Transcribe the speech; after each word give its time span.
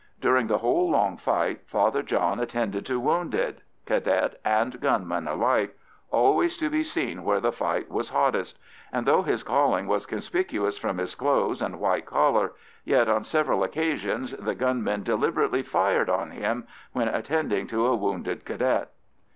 During 0.19 0.47
the 0.47 0.57
whole 0.57 0.89
long 0.89 1.15
fight 1.15 1.61
Father 1.67 2.01
John 2.01 2.39
attended 2.39 2.87
to 2.87 2.99
wounded 2.99 3.61
Cadet 3.85 4.41
and 4.43 4.81
gunman 4.81 5.27
alike, 5.27 5.77
always 6.09 6.57
to 6.57 6.71
be 6.71 6.81
seen 6.81 7.23
where 7.23 7.39
the 7.39 7.51
fight 7.51 7.91
was 7.91 8.09
hottest; 8.09 8.57
and 8.91 9.05
though 9.05 9.21
his 9.21 9.43
calling 9.43 9.85
was 9.85 10.07
conspicuous 10.07 10.75
from 10.75 10.97
his 10.97 11.13
clothes 11.13 11.61
and 11.61 11.79
white 11.79 12.07
collar, 12.07 12.53
yet 12.83 13.07
on 13.07 13.23
several 13.23 13.63
occasions 13.63 14.31
the 14.31 14.55
gunmen 14.55 15.03
deliberately 15.03 15.61
fired 15.61 16.09
on 16.09 16.31
him 16.31 16.65
when 16.93 17.07
attending 17.07 17.67
to 17.67 17.85
a 17.85 17.95
wounded 17.95 18.43
Cadet. 18.43 18.89